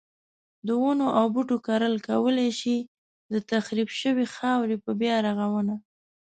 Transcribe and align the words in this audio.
د 0.67 0.69
ونو 0.81 1.07
او 1.19 1.25
بوټو 1.33 1.57
کرل 1.67 1.95
کولای 2.07 2.49
شي 2.59 2.77
د 3.33 3.35
تخریب 3.51 3.89
شوی 3.99 4.25
خاورې 4.35 4.75
په 4.85 4.91
بیا 4.99 5.15
رغونه. 5.27 5.75